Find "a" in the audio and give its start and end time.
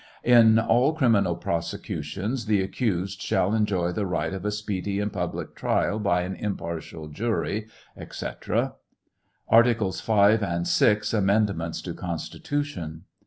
4.43-4.49